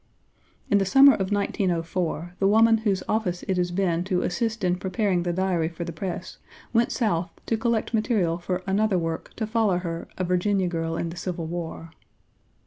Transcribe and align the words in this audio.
In 0.71 0.79
the 0.79 0.85
summer 0.85 1.13
of 1.13 1.31
1904, 1.31 2.33
the 2.39 2.47
woman 2.47 2.77
whose 2.79 3.03
office 3.07 3.43
it 3.43 3.57
has 3.57 3.69
been 3.69 4.03
to 4.05 4.23
assist 4.23 4.63
in 4.63 4.77
preparing 4.77 5.21
the 5.21 5.31
Diary 5.31 5.69
for 5.69 5.83
the 5.83 5.91
press, 5.91 6.39
went 6.73 6.91
South 6.91 7.29
to 7.45 7.55
collect 7.55 7.93
material 7.93 8.39
for 8.39 8.63
another 8.65 8.97
work 8.97 9.31
to 9.35 9.45
follow 9.45 9.77
her 9.77 10.07
A 10.17 10.23
Virginia 10.23 10.67
Girl 10.67 10.97
in 10.97 11.09
the 11.09 11.17
Civil 11.17 11.45
War. 11.45 11.91